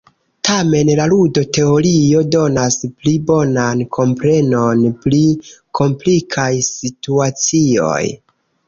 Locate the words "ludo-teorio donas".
1.11-2.79